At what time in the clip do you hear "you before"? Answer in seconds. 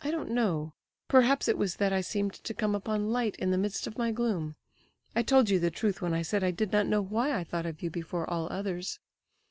7.82-8.24